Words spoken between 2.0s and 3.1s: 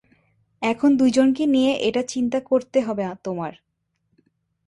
চিন্তা করতে হবে